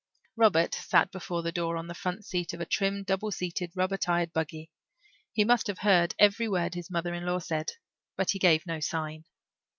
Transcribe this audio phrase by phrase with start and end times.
[0.35, 3.97] Robert sat before the door on the front seat of a trim, double seated, rubber
[3.97, 4.71] tired buggy.
[5.31, 7.73] He must have heard every word his mother in law said
[8.15, 9.25] but he gave no sign.